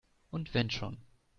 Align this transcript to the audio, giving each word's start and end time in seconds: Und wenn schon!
Und 0.31 0.55
wenn 0.55 0.71
schon! 0.71 0.97